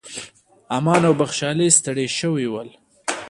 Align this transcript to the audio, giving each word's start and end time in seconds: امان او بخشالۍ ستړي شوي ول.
امان 0.77 1.01
او 1.09 1.13
بخشالۍ 1.21 1.69
ستړي 1.77 2.07
شوي 2.19 2.47
ول. 2.49 2.69